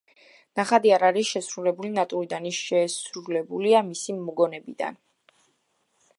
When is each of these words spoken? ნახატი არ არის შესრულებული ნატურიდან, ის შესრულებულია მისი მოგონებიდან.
ნახატი 0.59 0.93
არ 0.95 1.03
არის 1.09 1.33
შესრულებული 1.35 1.91
ნატურიდან, 1.97 2.49
ის 2.53 2.63
შესრულებულია 2.71 3.87
მისი 3.93 4.19
მოგონებიდან. 4.27 5.01